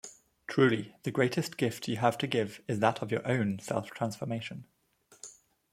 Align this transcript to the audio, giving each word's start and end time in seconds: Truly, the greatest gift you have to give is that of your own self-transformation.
Truly, 0.47 0.95
the 1.03 1.11
greatest 1.11 1.57
gift 1.57 1.87
you 1.87 1.97
have 1.97 2.17
to 2.17 2.25
give 2.25 2.59
is 2.67 2.79
that 2.79 3.03
of 3.03 3.11
your 3.11 3.21
own 3.27 3.59
self-transformation. 3.59 4.65